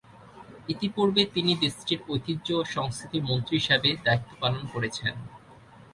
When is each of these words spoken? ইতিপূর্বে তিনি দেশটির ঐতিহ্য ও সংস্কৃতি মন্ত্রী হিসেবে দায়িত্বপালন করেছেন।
ইতিপূর্বে 0.69 1.21
তিনি 1.33 1.51
দেশটির 1.55 1.99
ঐতিহ্য 2.09 2.47
ও 2.53 2.63
সংস্কৃতি 2.75 3.19
মন্ত্রী 3.29 3.55
হিসেবে 3.59 3.89
দায়িত্বপালন 4.05 4.63
করেছেন। 4.73 5.13